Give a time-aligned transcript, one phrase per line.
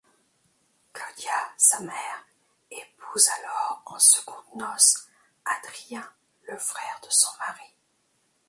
[0.93, 2.25] Claudia, sa mère,
[2.71, 5.07] épouse alors en secondes noces
[5.45, 7.71] Adrien, le frère de son mari.